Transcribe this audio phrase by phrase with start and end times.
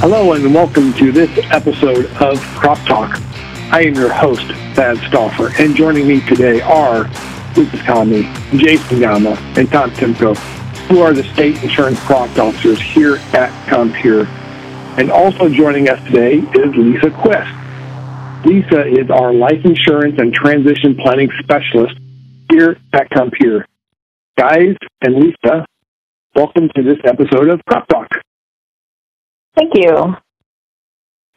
[0.00, 3.20] Hello and welcome to this episode of Crop Talk.
[3.70, 7.02] I am your host, Thad Stauffer, and joining me today are
[7.54, 8.22] Lucas Conley,
[8.56, 10.34] Jason Gama, and Tom Timko,
[10.88, 14.26] who are the state insurance product officers here at Compeer.
[14.96, 18.46] And also joining us today is Lisa Quest.
[18.46, 21.98] Lisa is our life insurance and transition planning specialist
[22.50, 23.66] here at Compeer.
[24.38, 25.66] Guys and Lisa,
[26.34, 28.08] welcome to this episode of Crop Talk.
[29.80, 30.16] You.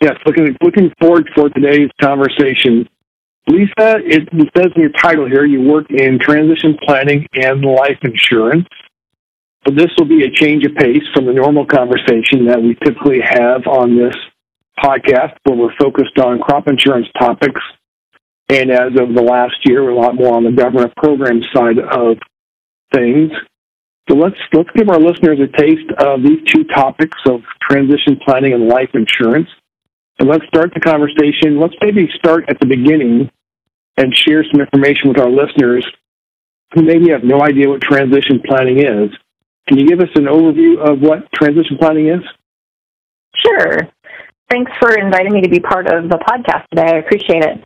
[0.02, 2.90] Yes, looking looking forward for today's conversation.
[3.48, 8.68] Lisa, it says in your title here you work in transition planning and life insurance.
[9.64, 13.22] But this will be a change of pace from the normal conversation that we typically
[13.22, 14.16] have on this
[14.78, 17.62] podcast where we're focused on crop insurance topics.
[18.50, 22.18] And as of the last year, a lot more on the government program side of
[22.94, 23.32] things.
[24.10, 28.54] So let's let's give our listeners a taste of these two topics of transition planning
[28.54, 29.48] and life insurance.
[30.20, 31.60] And let's start the conversation.
[31.60, 33.32] Let's maybe start at the beginning
[33.98, 35.86] and share some information with our listeners
[36.74, 39.10] who maybe have no idea what transition planning is.
[39.68, 42.22] Can you give us an overview of what transition planning is?
[43.36, 43.78] Sure.
[44.50, 46.96] Thanks for inviting me to be part of the podcast today.
[46.96, 47.64] I appreciate it.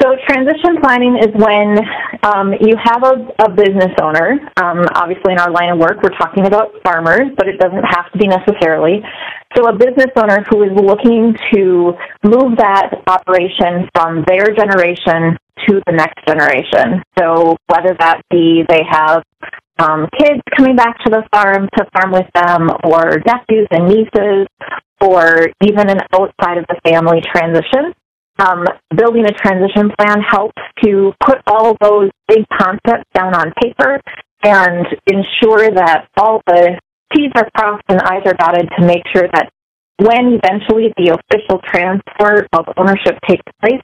[0.00, 1.76] So transition planning is when
[2.22, 4.40] um, you have a, a business owner.
[4.56, 8.10] Um, obviously, in our line of work, we're talking about farmers, but it doesn't have
[8.12, 9.02] to be necessarily.
[9.54, 11.92] So a business owner who is looking to
[12.24, 15.36] move that operation from their generation
[15.68, 17.02] to the next generation.
[17.18, 19.22] So whether that be they have
[19.78, 24.46] um, kids coming back to the farm to farm with them, or nephews and nieces,
[25.02, 27.92] or even an outside of the family transition
[28.40, 28.64] um,
[28.96, 34.00] building a transition plan helps to put all those big concepts down on paper
[34.42, 36.80] and ensure that all the
[37.14, 39.50] T's are crossed and I's are dotted to make sure that
[39.98, 43.82] when eventually the official transfer of ownership takes place,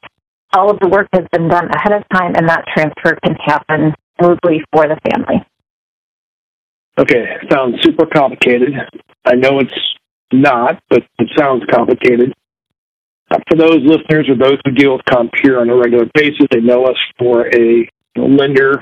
[0.55, 3.93] all of the work has been done ahead of time and that transfer can happen
[4.19, 5.45] smoothly for the family.
[6.99, 8.71] Okay, sounds super complicated.
[9.27, 9.75] I know it's
[10.33, 12.33] not, but it sounds complicated.
[13.31, 16.61] Uh, for those listeners or those who deal with Compeer on a regular basis, they
[16.61, 18.81] know us for a lender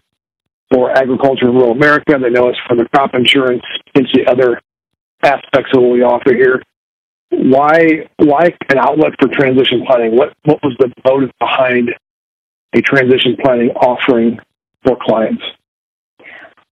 [0.72, 2.18] for agriculture in rural America.
[2.20, 4.60] They know us for the crop insurance, potentially other
[5.22, 6.62] aspects of what we offer here.
[7.30, 10.16] Why why an outlet for transition planning?
[10.16, 11.90] What what was the motive behind
[12.74, 14.38] a transition planning offering
[14.84, 15.42] for clients?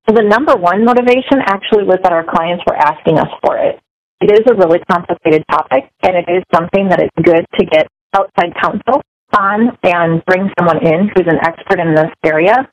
[0.06, 3.80] Well, the number one motivation actually was that our clients were asking us for it.
[4.22, 7.88] It is a really complicated topic, and it is something that is good to get
[8.14, 9.02] outside counsel
[9.36, 12.70] on and bring someone in who's an expert in this area.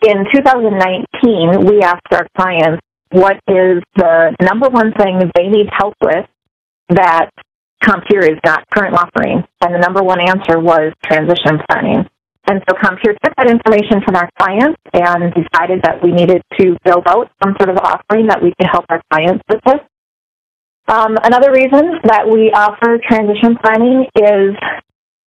[0.00, 5.94] In 2019, we asked our clients what is the number one thing they need help
[6.00, 6.24] with
[6.88, 7.28] that
[7.84, 12.08] Compeer is not currently offering, and the number one answer was transition planning.
[12.48, 16.78] And so Compeer took that information from our clients and decided that we needed to
[16.82, 19.80] build out some sort of offering that we could help our clients with this.
[20.88, 24.56] Um, another reason that we offer transition planning is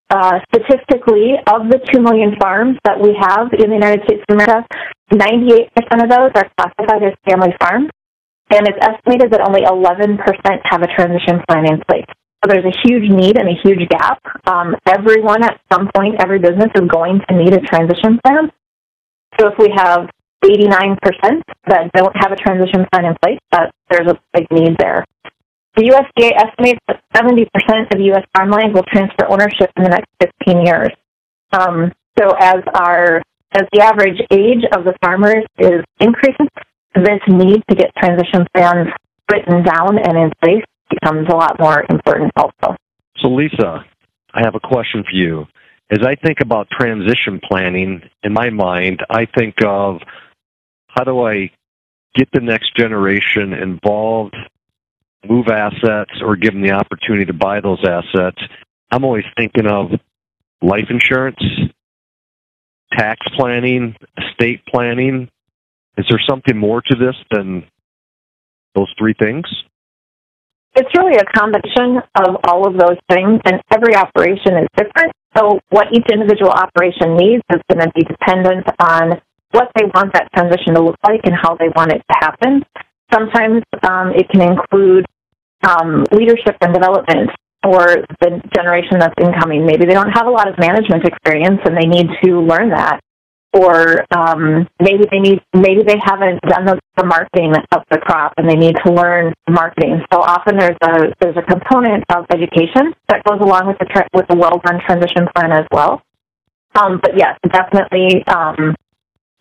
[0.10, 4.36] uh, statistically, of the 2 million farms that we have in the United States of
[4.36, 4.62] America,
[5.12, 5.70] 98%
[6.04, 7.90] of those are classified as family farms,
[8.52, 10.22] and it's estimated that only 11%
[10.70, 12.06] have a transition plan in place.
[12.44, 14.22] So there's a huge need and a huge gap.
[14.46, 18.52] Um, everyone at some point, every business is going to need a transition plan.
[19.40, 20.08] So if we have
[20.46, 21.02] 89%
[21.66, 25.04] that don't have a transition plan in place, that there's a big need there.
[25.76, 28.24] The USDA estimates that 70% of U.S.
[28.36, 30.90] farmland will transfer ownership in the next 15 years.
[31.52, 33.22] Um, so as our
[33.52, 36.48] as the average age of the farmers is increasing,
[36.96, 38.88] this need to get transition plans
[39.32, 42.76] written down and in place becomes a lot more important also.
[43.18, 43.86] So Lisa,
[44.34, 45.46] I have a question for you.
[45.90, 50.00] As I think about transition planning, in my mind, I think of
[50.90, 51.52] how do I
[52.16, 54.36] get the next generation involved
[55.30, 58.42] move assets or give them the opportunity to buy those assets.
[58.92, 59.92] I'm always thinking of
[60.62, 61.40] life insurance,
[62.92, 65.30] tax planning, estate planning.
[65.98, 67.64] Is there something more to this than
[68.76, 69.46] those three things?
[70.76, 75.14] It's really a combination of all of those things, and every operation is different.
[75.36, 80.12] So, what each individual operation needs is going to be dependent on what they want
[80.14, 82.64] that transition to look like and how they want it to happen.
[83.14, 85.06] Sometimes um, it can include
[85.68, 87.30] um, leadership and development
[87.64, 89.66] for the generation that's incoming.
[89.66, 93.00] Maybe they don't have a lot of management experience and they need to learn that.
[93.54, 98.34] or um, maybe they need maybe they haven't done the, the marketing of the crop
[98.38, 100.02] and they need to learn marketing.
[100.12, 104.10] So often there's a there's a component of education that goes along with the tra-
[104.14, 106.02] with the well done transition plan as well.
[106.78, 108.76] Um, but yes, definitely um,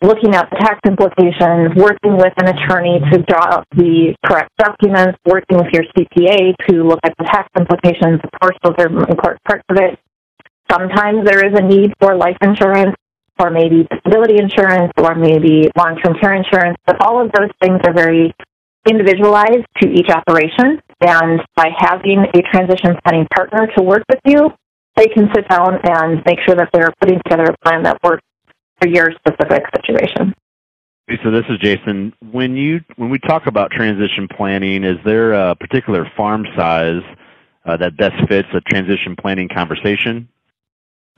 [0.05, 5.17] looking at the tax implications, working with an attorney to draw up the correct documents,
[5.25, 8.21] working with your CPA to look at the tax implications.
[8.23, 9.99] Of course, those are important parts of it.
[10.71, 12.95] Sometimes there is a need for life insurance
[13.39, 17.93] or maybe disability insurance or maybe long-term care insurance, but all of those things are
[17.93, 18.33] very
[18.87, 20.79] individualized to each operation.
[21.01, 24.53] And by having a transition planning partner to work with you,
[24.95, 28.23] they can sit down and make sure that they're putting together a plan that works
[28.79, 30.33] for your specific situation.
[31.23, 32.13] So this is Jason.
[32.31, 37.03] When you when we talk about transition planning, is there a particular farm size
[37.65, 40.27] uh, that best fits a transition planning conversation?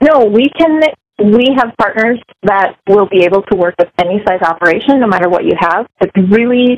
[0.01, 0.81] No, we can
[1.23, 5.29] we have partners that will be able to work with any size operation, no matter
[5.29, 5.87] what you have.
[6.01, 6.77] It's really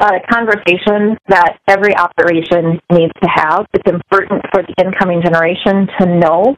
[0.00, 3.66] a conversation that every operation needs to have.
[3.74, 6.56] It's important for the incoming generation to know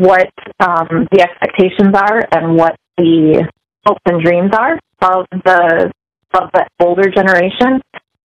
[0.00, 3.46] what um, the expectations are and what the
[3.84, 5.92] hopes and dreams are of the
[6.32, 7.82] of the older generation.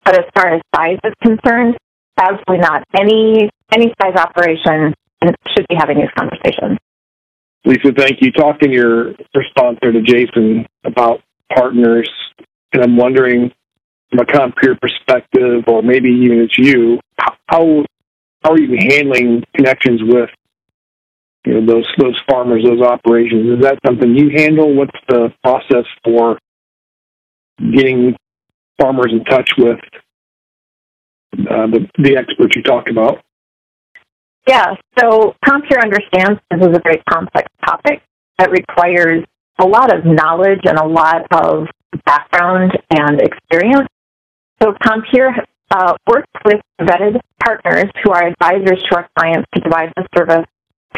[0.05, 1.77] But as far as size is concerned,
[2.19, 2.85] absolutely not.
[2.95, 4.93] Any any size operation
[5.57, 6.79] should be having these conversations.
[7.65, 8.33] Lisa, thank you.
[8.33, 11.23] Talking your response there to Jason about
[11.55, 12.11] partners,
[12.73, 13.51] and I'm wondering
[14.11, 17.37] from a Compeer perspective, or maybe even it's you, how
[18.43, 20.29] how are you handling connections with
[21.45, 23.59] you know those those farmers, those operations?
[23.59, 24.75] Is that something you handle?
[24.75, 26.39] What's the process for
[27.59, 28.17] getting
[28.81, 29.79] farmers in touch with
[31.35, 33.23] uh, the the experts you talked about?
[34.47, 38.03] Yeah, so Compeer understands this is a very complex topic
[38.39, 39.25] that requires
[39.61, 41.67] a lot of knowledge and a lot of
[42.05, 43.89] background and experience.
[44.61, 45.33] So Compeer
[45.71, 50.47] uh, works with vetted partners who are advisors to our clients to provide the service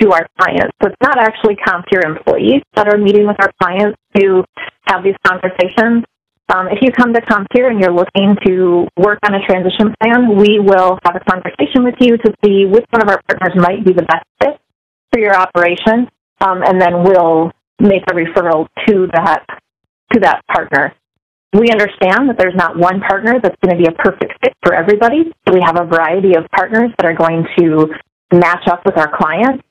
[0.01, 0.73] to our clients.
[0.83, 4.45] So it's not actually Compeer employees that are meeting with our clients to
[4.87, 6.05] have these conversations.
[6.53, 10.37] Um, if you come to Compeer and you're looking to work on a transition plan,
[10.37, 13.85] we will have a conversation with you to see which one of our partners might
[13.85, 14.61] be the best fit
[15.11, 16.09] for your operation,
[16.41, 17.51] um, and then we'll
[17.81, 19.45] make a referral to that
[20.13, 20.95] to that partner.
[21.53, 24.75] We understand that there's not one partner that's going to be a perfect fit for
[24.75, 25.33] everybody.
[25.51, 27.95] We have a variety of partners that are going to
[28.33, 29.63] match up with our clients,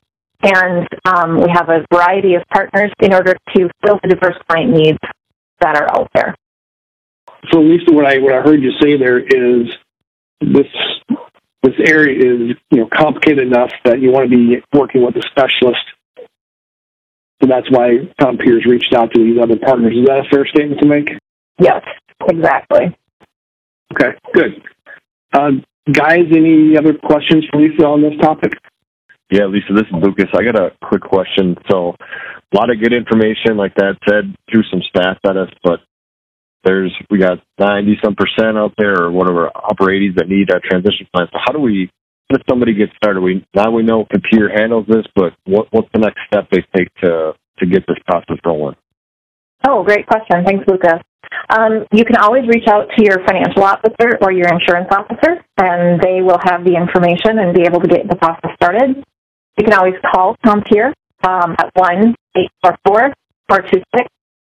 [0.44, 4.70] and um, we have a variety of partners in order to fill the diverse client
[4.70, 4.98] needs
[5.60, 6.34] that are out there
[7.52, 9.68] so Lisa, what I what I heard you say there is
[10.40, 10.66] this
[11.62, 15.22] this area is you know complicated enough that you want to be working with a
[15.30, 15.84] specialist.
[17.42, 19.94] So that's why Compeer's reached out to these other partners.
[19.96, 21.10] Is that a fair statement to make?
[21.58, 21.82] Yes,
[22.26, 22.96] exactly.
[23.92, 24.62] Okay, good.
[25.32, 25.50] Uh,
[25.90, 28.52] guys, any other questions for Lisa on this topic?
[29.30, 30.26] Yeah, Lisa, this is Lucas.
[30.34, 31.56] I got a quick question.
[31.70, 35.80] So, a lot of good information, like that said, threw some stats at us, but
[36.64, 40.60] there's we got 90 some percent out there or whatever upper 80s that need a
[40.60, 41.28] transition plan.
[41.32, 41.90] So how do we
[42.30, 43.20] does somebody get started?
[43.20, 46.88] We now we know Compeer handles this, but what what's the next step they take
[47.02, 48.76] to to get this process rolling?
[49.66, 50.44] Oh, great question.
[50.44, 51.00] Thanks, Lucas.
[51.50, 56.00] Um, you can always reach out to your financial officer or your insurance officer, and
[56.00, 59.04] they will have the information and be able to get the process started.
[59.58, 60.92] You can always call Compeer
[61.26, 63.14] um, at one eight four four
[63.48, 64.08] four two six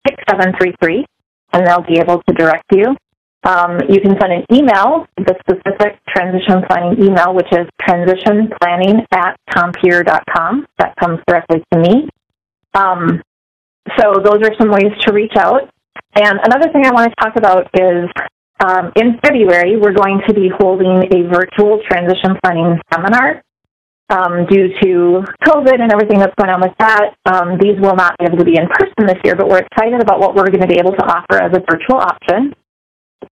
[0.07, 1.05] six seven three three
[1.53, 2.97] and they'll be able to direct you.
[3.45, 9.37] Um, you can send an email, the specific transition planning email, which is transitionplanning at
[9.51, 10.67] compeer.com.
[10.79, 12.09] That comes directly to me.
[12.73, 13.23] Um,
[13.99, 15.69] so those are some ways to reach out.
[16.17, 18.09] And another thing I want to talk about is
[18.65, 23.43] um, in February, we're going to be holding a virtual transition planning seminar
[24.11, 28.17] um, due to COVID and everything that's going on with that, um, these will not
[28.19, 30.61] be able to be in person this year, but we're excited about what we're going
[30.61, 32.55] to be able to offer as a virtual option.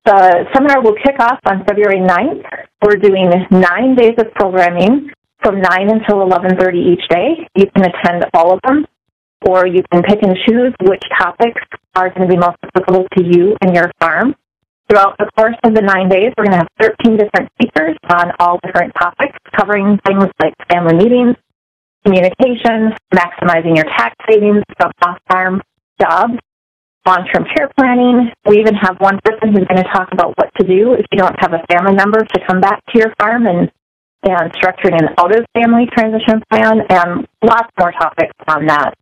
[0.04, 2.44] The seminar will kick off on February 9th.
[2.82, 5.10] We're doing nine days of programming
[5.42, 7.46] from 9 until 11.30 each day.
[7.54, 8.86] You can attend all of them,
[9.46, 11.60] or you can pick and choose which topics
[11.94, 14.34] are going to be most applicable to you and your farm.
[14.92, 18.28] Throughout the course of the nine days, we're going to have 13 different speakers on
[18.38, 21.34] all different topics, covering things like family meetings,
[22.04, 25.62] communication, maximizing your tax savings from off-farm
[25.98, 26.34] jobs,
[27.06, 28.36] long-term care planning.
[28.44, 31.16] We even have one person who's going to talk about what to do if you
[31.16, 33.72] don't have a family member to come back to your farm and
[34.28, 38.92] and structuring an out-of-family transition plan, and lots more topics on that.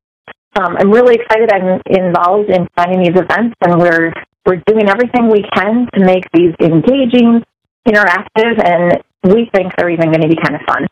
[0.55, 1.51] um, I'm really excited.
[1.53, 4.13] I'm involved in planning these events, and we're
[4.47, 7.43] we're doing everything we can to make these engaging,
[7.87, 10.87] interactive, and we think they're even going to be kind of fun.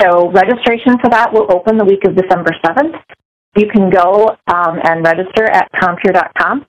[0.00, 3.00] So registration for that will open the week of December 7th.
[3.56, 6.66] You can go um, and register at compeer.com.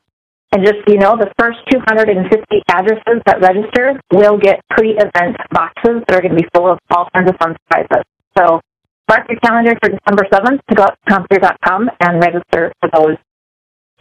[0.53, 2.27] And just you know, the first 250
[2.67, 7.07] addresses that register will get pre-event boxes that are going to be full of all
[7.13, 8.03] kinds of fun surprises.
[8.37, 8.59] So
[9.07, 13.15] mark your calendar for December 7th to go out to compeer.com and register for those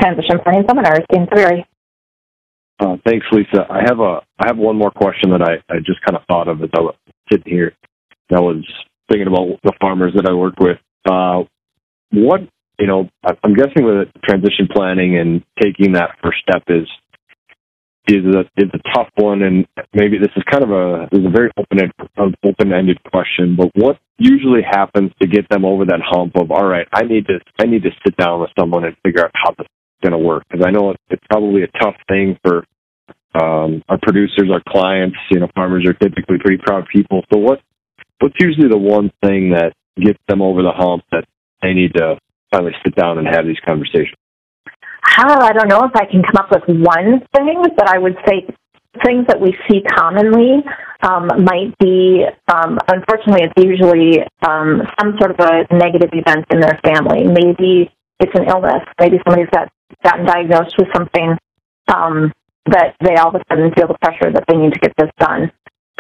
[0.01, 1.67] transition planning seminars in February.
[2.81, 3.67] Uh, thanks, Lisa.
[3.71, 6.49] I have a I have one more question that I, I just kind of thought
[6.49, 6.95] of as I was
[7.31, 7.75] sitting here.
[8.35, 8.65] I was
[9.11, 10.79] thinking about the farmers that I work with.
[11.09, 11.45] Uh,
[12.13, 12.41] what
[12.79, 16.89] you know, I'm guessing with transition planning and taking that first step is
[18.09, 21.31] is a is a tough one, and maybe this is kind of a is a
[21.31, 21.93] very open
[22.43, 23.57] open ended question.
[23.57, 27.27] But what usually happens to get them over that hump of all right, I need
[27.27, 30.13] to I need to sit down with someone and figure out how this is going
[30.13, 32.65] to work because I know it's probably a tough thing for
[33.35, 35.17] um, our producers, our clients.
[35.31, 37.23] You know, farmers are typically pretty proud people.
[37.33, 37.61] So what
[38.19, 41.25] what's usually the one thing that gets them over the hump that
[41.63, 42.19] they need to
[42.51, 44.17] finally sit down and have these conversations?
[45.19, 48.17] Oh, I don't know if I can come up with one thing, but I would
[48.27, 48.47] say
[49.05, 50.63] things that we see commonly
[51.03, 56.61] um, might be, um, unfortunately, it's usually um, some sort of a negative event in
[56.61, 57.25] their family.
[57.25, 58.83] Maybe it's an illness.
[59.01, 59.69] Maybe somebody's got
[60.05, 61.37] gotten diagnosed with something
[61.89, 62.33] um,
[62.67, 65.11] that they all of a sudden feel the pressure that they need to get this
[65.19, 65.51] done.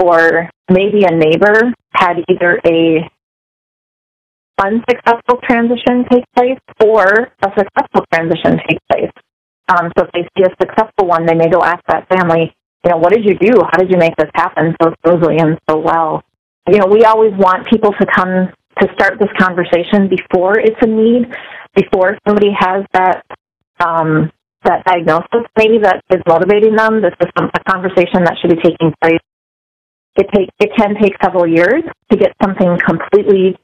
[0.02, 3.11] Or maybe a neighbor had either a
[4.62, 9.12] unsuccessful transition take place or a successful transition take place.
[9.68, 12.52] Um, so if they see a successful one, they may go ask that family,
[12.85, 13.62] you know, what did you do?
[13.62, 16.23] How did you make this happen so smoothly and so well?
[16.68, 18.49] You know, we always want people to come
[18.80, 21.26] to start this conversation before it's a need,
[21.75, 23.25] before somebody has that
[23.80, 24.32] um,
[24.64, 27.00] that diagnosis maybe that is motivating them.
[27.00, 29.20] This is a conversation that should be taking place.
[30.16, 33.56] It take it can take several years to get something completely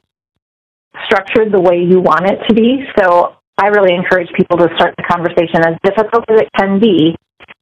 [1.04, 2.84] structured the way you want it to be.
[2.98, 7.16] So I really encourage people to start the conversation as difficult as it can be.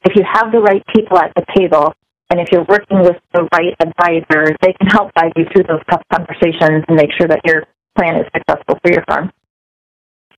[0.05, 1.95] If you have the right people at the table,
[2.31, 5.81] and if you're working with the right advisor, they can help guide you through those
[5.91, 7.65] tough conversations and make sure that your
[7.97, 9.31] plan is successful for your farm.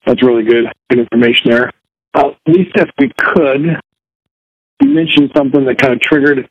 [0.05, 1.71] That's really good, good information there.
[2.17, 3.79] Uh, Lisa, if we could,
[4.81, 6.49] you mentioned something that kind of triggered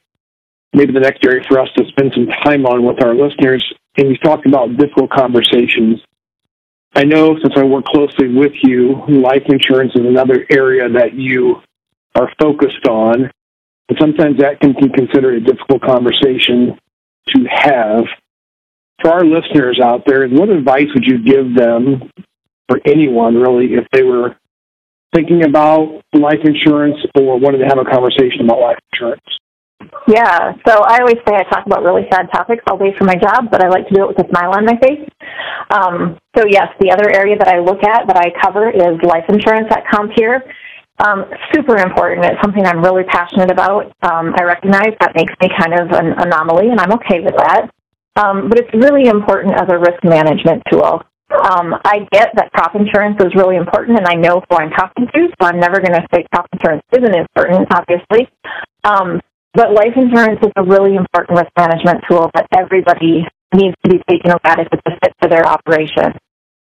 [0.73, 3.65] maybe the next area for us to spend some time on with our listeners,
[3.97, 6.01] and you talked about difficult conversations.
[6.95, 11.57] I know since I work closely with you, life insurance is another area that you
[12.15, 13.29] are focused on.
[13.89, 16.79] And sometimes that can be considered a difficult conversation
[17.29, 18.05] to have.
[19.01, 22.09] For our listeners out there, what advice would you give them,
[22.69, 24.37] for anyone really, if they were
[25.15, 29.23] thinking about life insurance or wanted to have a conversation about life insurance?
[30.09, 33.15] Yeah, so I always say I talk about really sad topics all day for my
[33.15, 35.03] job, but I like to do it with a smile on my face.
[35.71, 39.25] Um, so yes, the other area that I look at that I cover is life
[39.29, 40.43] insurance at Compeer.
[40.99, 42.25] Um, super important.
[42.25, 43.93] It's something I'm really passionate about.
[44.03, 47.69] Um, I recognize that makes me kind of an anomaly, and I'm okay with that.
[48.17, 51.03] Um, but it's really important as a risk management tool.
[51.31, 55.07] Um, I get that crop insurance is really important, and I know who I'm talking
[55.13, 58.31] to, so I'm never going to say crop insurance isn't important, obviously.
[58.85, 59.21] Um,
[59.53, 64.03] but life insurance is a really important risk management tool that everybody needs to be
[64.09, 66.13] taking a look at if it's a fit for their operation.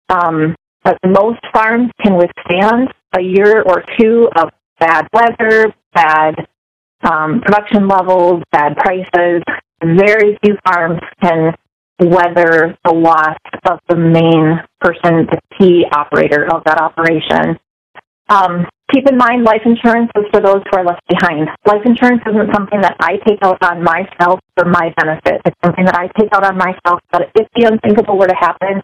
[0.10, 6.36] Um, but most farms can withstand a year or two of bad weather, bad
[7.03, 9.41] um, production levels, bad prices.
[9.81, 11.53] Very few farms can
[12.00, 13.38] weather the loss
[13.69, 17.59] of the main person, the key operator of that operation.
[18.29, 21.50] Um, keep in mind, life insurance is for those who are left behind.
[21.65, 25.41] Life insurance isn't something that I take out on myself for my benefit.
[25.45, 28.81] It's something that I take out on myself that if the unthinkable were to happen,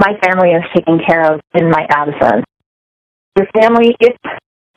[0.00, 2.44] my family is taken care of in my absence.
[3.36, 4.16] Your family, if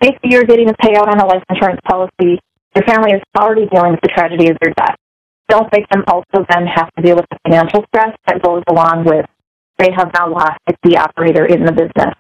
[0.01, 2.39] if you're getting a payout on a life insurance policy,
[2.75, 4.95] your family is already dealing with the tragedy of your death.
[5.51, 9.03] Don't make them also then have to deal with the financial stress that goes along
[9.03, 9.25] with
[9.77, 12.15] they have now lost key operator in the business.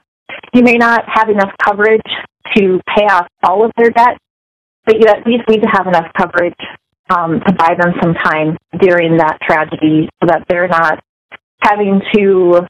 [0.53, 2.01] You may not have enough coverage
[2.57, 4.17] to pay off all of their debt,
[4.85, 6.59] but you at least need to have enough coverage
[7.09, 10.99] um, to buy them some time during that tragedy so that they're not
[11.61, 12.67] having to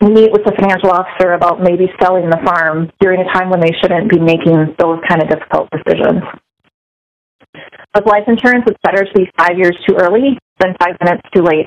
[0.00, 3.72] meet with the financial officer about maybe selling the farm during a time when they
[3.82, 6.22] shouldn't be making those kind of difficult decisions.
[7.94, 11.42] With life insurance, it's better to be five years too early than five minutes too
[11.42, 11.66] late.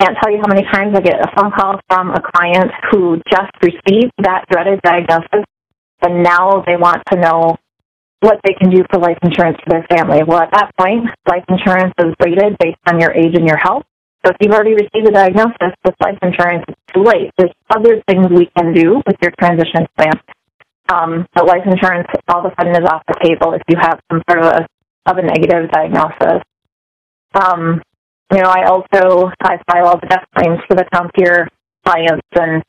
[0.00, 3.20] can't tell you how many times I get a phone call from a client who
[3.28, 5.42] just received that dreaded diagnosis
[6.02, 7.56] and now they want to know
[8.20, 10.22] what they can do for life insurance for their family.
[10.22, 13.84] Well, at that point, life insurance is rated based on your age and your health.
[14.24, 17.30] So if you've already received a diagnosis with life insurance, it's too late.
[17.38, 20.14] There's other things we can do with your transition plan.
[20.88, 23.98] Um, but life insurance all of a sudden is off the table if you have
[24.10, 24.66] some sort of a
[25.06, 26.42] of a negative diagnosis.
[27.34, 27.82] Um,
[28.32, 31.46] you know, I also I file all the death claims for the Compeer
[31.84, 32.62] clients, and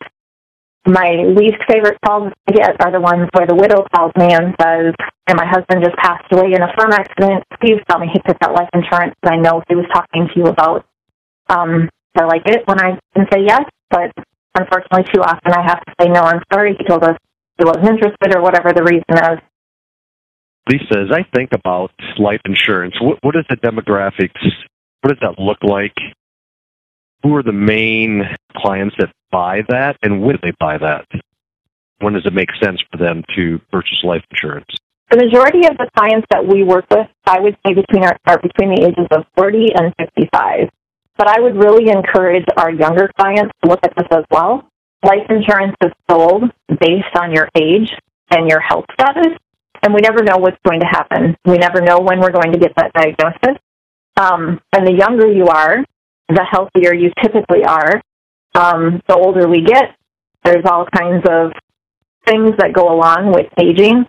[0.85, 4.55] my least favorite calls I get are the ones where the widow calls me and
[4.61, 4.93] says,
[5.27, 7.43] "And my husband just passed away in a farm accident.
[7.59, 10.33] Please tell me he took out life insurance that I know he was talking to
[10.39, 10.85] you about."
[11.49, 14.11] Um, I like it when I can say yes, but
[14.55, 16.21] unfortunately, too often I have to say no.
[16.21, 16.75] I'm sorry.
[16.77, 17.17] He told us
[17.57, 19.39] he wasn't interested, or whatever the reason is.
[20.69, 24.41] Lisa, as I think about life insurance, what, what is the demographics?
[25.01, 25.95] What does that look like?
[27.23, 28.23] Who are the main
[28.55, 31.05] clients that buy that, and when do they buy that?
[31.99, 34.67] When does it make sense for them to purchase life insurance?
[35.09, 38.39] The majority of the clients that we work with, I would say between our, are
[38.39, 40.69] between the ages of 40 and 55.
[41.17, 44.69] But I would really encourage our younger clients to look at this as well.
[45.03, 47.89] Life insurance is sold based on your age
[48.31, 49.37] and your health status,
[49.83, 51.35] and we never know what's going to happen.
[51.45, 53.57] We never know when we're going to get that diagnosis.
[54.17, 55.85] Um, and the younger you are,
[56.29, 58.01] the healthier you typically are.
[58.55, 59.95] Um, the older we get,
[60.43, 61.51] there's all kinds of
[62.25, 64.05] things that go along with aging.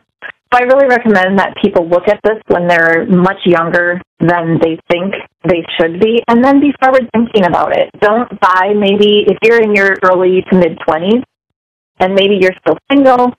[0.53, 4.79] So I really recommend that people look at this when they're much younger than they
[4.91, 7.91] think they should be, and then be forward thinking about it.
[8.01, 11.23] Don't buy maybe if you're in your early to mid 20s,
[12.01, 13.35] and maybe you're still single,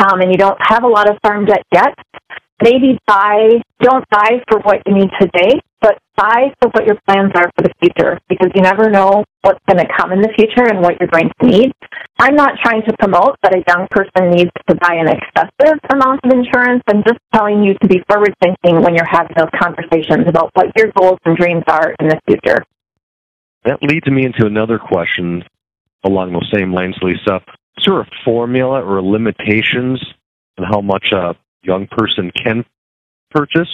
[0.00, 1.94] um, and you don't have a lot of farm debt yet,
[2.62, 7.32] maybe buy, don't buy for what you need today, but buy for what your plans
[7.34, 10.64] are for the future because you never know what's going to come in the future
[10.66, 11.72] and what you're going to need.
[12.18, 16.20] I'm not trying to promote that a young person needs to buy an excessive amount
[16.24, 16.82] of insurance.
[16.88, 20.72] I'm just telling you to be forward thinking when you're having those conversations about what
[20.76, 22.64] your goals and dreams are in the future.
[23.64, 25.44] That leads me into another question
[26.04, 27.40] along those same lines, Lisa.
[27.78, 30.02] Is there a formula or limitations
[30.58, 32.64] on how much a young person can
[33.30, 33.68] purchase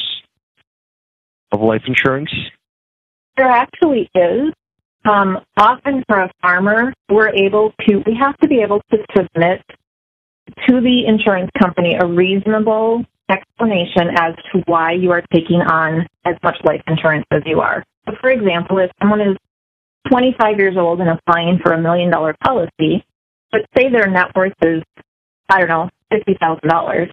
[1.52, 2.32] of life insurance?
[3.36, 4.52] There actually is.
[5.04, 9.62] Um, often for a farmer, we're able to, we have to be able to submit
[10.68, 16.36] to the insurance company a reasonable explanation as to why you are taking on as
[16.42, 17.84] much life insurance as you are.
[18.06, 19.36] So for example, if someone is
[20.08, 23.04] 25 years old and applying for a million dollar policy,
[23.52, 24.82] but say their net worth is,
[25.48, 27.10] I don't know, $50,000,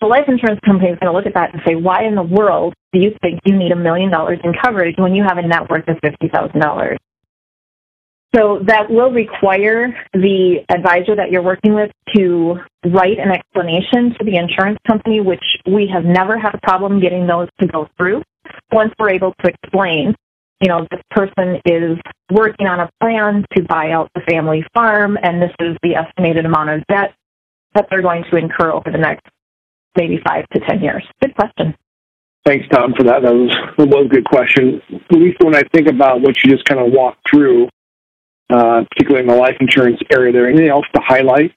[0.00, 2.22] the life insurance company is going to look at that and say, why in the
[2.22, 5.42] world do you think you need a million dollars in coverage when you have a
[5.42, 6.96] net worth of $50,000?
[8.34, 14.24] So that will require the advisor that you're working with to write an explanation to
[14.24, 18.22] the insurance company, which we have never had a problem getting those to go through.
[18.70, 20.14] Once we're able to explain,
[20.60, 21.98] you know, this person is
[22.30, 26.44] working on a plan to buy out the family farm and this is the estimated
[26.44, 27.14] amount of debt
[27.74, 29.26] that they're going to incur over the next
[29.96, 31.04] maybe five to ten years.
[31.20, 31.74] Good question.
[32.44, 33.22] Thanks, Tom, for that.
[33.22, 34.80] That was, that was a good question.
[35.10, 37.68] Lisa, when I think about what you just kind of walked through,
[38.50, 41.52] uh, particularly in the life insurance area, there anything else to highlight?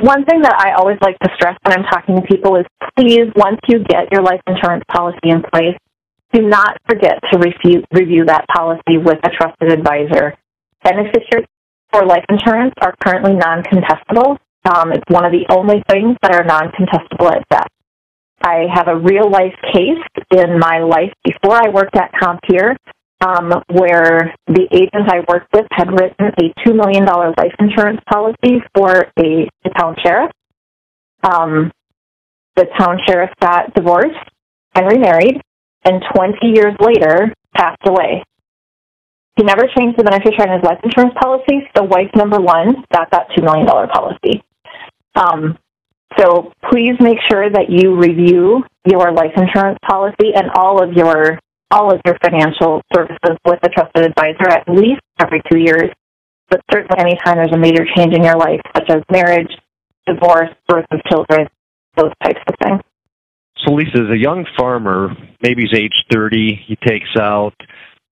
[0.00, 2.64] One thing that I always like to stress when I'm talking to people is
[2.96, 5.76] please, once you get your life insurance policy in place,
[6.32, 10.34] do not forget to review, review that policy with a trusted advisor.
[10.84, 11.46] Beneficiaries
[11.90, 14.38] for life insurance are currently non-contestable.
[14.64, 17.68] Um, it's one of the only things that are non-contestable at death.
[18.42, 20.04] I have a real life case
[20.36, 22.76] in my life before I worked at Compeer
[23.20, 28.62] um, where the agent I worked with had written a $2 million life insurance policy
[28.76, 30.30] for a, a town sheriff.
[31.22, 31.72] Um,
[32.56, 34.14] the town sheriff got divorced
[34.74, 35.40] and remarried,
[35.84, 38.22] and 20 years later passed away.
[39.36, 43.10] He never changed the beneficiary in his life insurance policy, so wife number one got
[43.12, 44.42] that $2 million policy.
[45.14, 45.58] Um,
[46.18, 51.38] so please make sure that you review your life insurance policy and all of your
[51.70, 55.90] all of your financial services with a trusted advisor at least every two years.
[56.48, 59.52] But certainly anytime there's a major change in your life, such as marriage,
[60.06, 61.46] divorce, birth of children,
[61.96, 62.80] those types of things.
[63.74, 67.54] Lisa, as a young farmer, maybe he's age 30, he takes out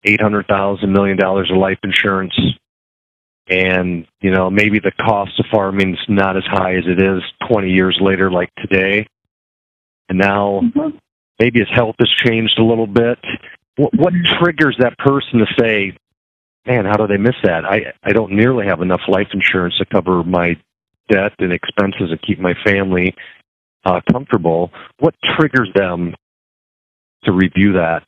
[0.06, 2.36] $800,000 million of life insurance.
[3.50, 7.22] And you know maybe the cost of farming is not as high as it is
[7.52, 9.06] 20 years later like today.
[10.08, 10.96] And now mm-hmm.
[11.40, 13.20] maybe his health has changed a little bit.
[13.76, 15.98] What, what triggers that person to say
[16.66, 17.66] man, how do they miss that?
[17.66, 20.56] I I don't nearly have enough life insurance to cover my
[21.10, 23.14] debt and expenses and keep my family
[23.86, 24.72] uh, comfortable.
[25.00, 26.16] What triggers them
[27.26, 28.04] to review that?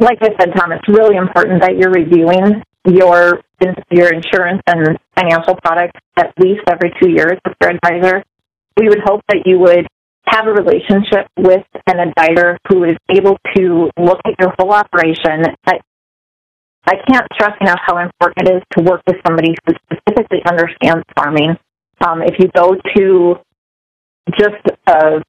[0.00, 3.42] Like I said, Tom, it's really important that you're reviewing your
[3.90, 8.22] your insurance and financial products at least every two years with your advisor.
[8.76, 9.86] We would hope that you would
[10.26, 15.42] have a relationship with an advisor who is able to look at your whole operation.
[15.66, 15.80] I,
[16.86, 21.04] I can't stress enough how important it is to work with somebody who specifically understands
[21.16, 21.56] farming.
[22.06, 23.36] Um, if you go to
[24.36, 25.22] just a,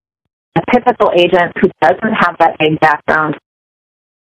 [0.56, 3.38] a typical agent who doesn't have that big background,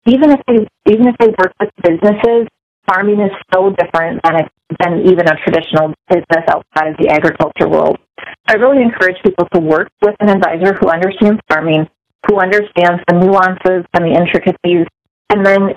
[0.05, 2.47] even if they even if they work with businesses,
[2.87, 7.97] farming is so different than than even a traditional business outside of the agriculture world.
[8.47, 11.87] I really encourage people to work with an advisor who understands farming,
[12.27, 14.87] who understands the nuances and the intricacies,
[15.29, 15.75] and then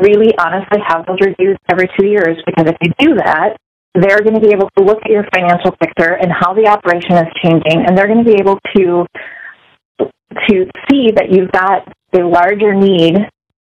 [0.00, 3.56] really honestly have those reviews every two years because if you do that,
[3.94, 7.12] they're going to be able to look at your financial picture and how the operation
[7.12, 9.06] is changing, and they're going to be able to
[10.48, 13.16] to see that you've got a larger need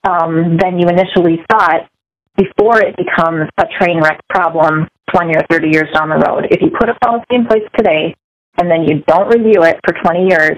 [0.07, 1.89] um, than you initially thought
[2.37, 6.47] before it becomes a train wreck problem 20 or 30 years down the road.
[6.51, 8.15] If you put a policy in place today
[8.59, 10.57] and then you don't review it for 20 years,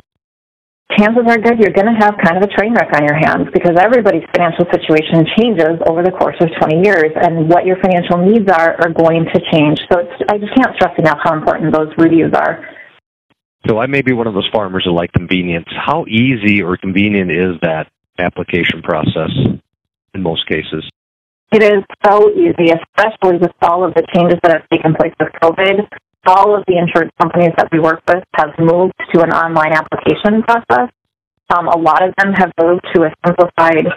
[0.96, 3.48] chances are good you're going to have kind of a train wreck on your hands
[3.52, 8.18] because everybody's financial situation changes over the course of 20 years and what your financial
[8.24, 9.80] needs are are going to change.
[9.92, 12.64] So I just can't stress enough how important those reviews are.
[13.68, 15.68] So I may be one of those farmers that like convenience.
[15.70, 19.32] How easy or convenient is that application process
[20.14, 20.88] in most cases?
[21.52, 25.30] It is so easy, especially with all of the changes that have taken place with
[25.42, 25.88] COVID.
[26.28, 30.44] All of the insurance companies that we work with have moved to an online application
[30.44, 30.92] process.
[31.50, 33.88] Um, a lot of them have moved to a simplified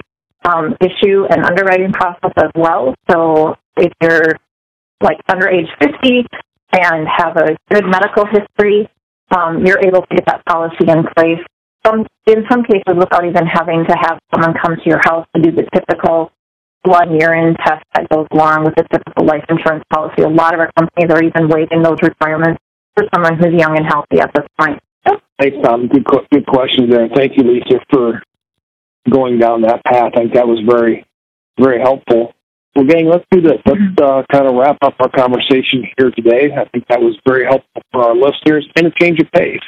[0.45, 2.95] um, issue and underwriting process as well.
[3.11, 4.38] So if you're
[5.03, 6.25] like under age 50
[6.73, 8.88] and have a good medical history,
[9.37, 11.43] um, you're able to get that policy in place.
[11.85, 15.43] Some, in some cases, without even having to have someone come to your house to
[15.43, 16.31] do the typical
[16.85, 20.23] blood urine test that goes along with a typical life insurance policy.
[20.23, 22.61] A lot of our companies are even waiving those requirements
[22.95, 24.81] for someone who's young and healthy at this point.
[25.40, 25.88] Thanks, Tom.
[25.88, 27.09] Good, good questions there.
[27.14, 28.23] Thank you, Lisa, for
[29.11, 30.12] going down that path.
[30.14, 31.07] I think that was very,
[31.59, 32.35] very helpful.
[32.77, 33.59] Well, gang, let's do this.
[33.64, 34.05] Let's mm-hmm.
[34.05, 36.51] uh, kind of wrap up our conversation here today.
[36.55, 39.61] I think that was very helpful for our listeners and a change of pace.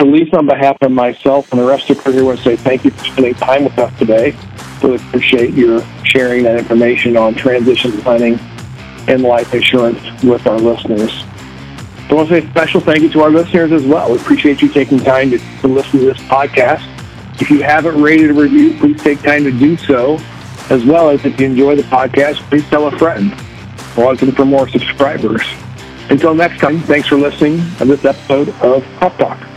[0.00, 2.90] Lisa, on behalf of myself and the rest of here, want to say thank you
[2.90, 4.36] for spending time with us today.
[4.82, 8.38] Really appreciate your sharing that information on transition planning
[9.08, 11.24] and life insurance with our listeners.
[12.10, 14.10] I want to say a special thank you to our listeners as well.
[14.10, 16.90] We appreciate you taking time to, to listen to this podcast.
[17.40, 20.18] If you haven't rated a review, please take time to do so.
[20.70, 23.34] As well as if you enjoy the podcast, please tell a friend.
[23.96, 25.42] We're looking for more subscribers.
[26.10, 29.53] Until next time, thanks for listening to this episode of Crop Talk.